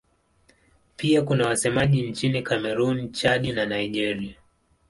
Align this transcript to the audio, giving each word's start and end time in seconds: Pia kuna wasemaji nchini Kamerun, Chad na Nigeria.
Pia 0.95 1.21
kuna 1.21 1.47
wasemaji 1.47 2.01
nchini 2.09 2.41
Kamerun, 2.41 3.11
Chad 3.11 3.45
na 3.53 3.65
Nigeria. 3.65 4.35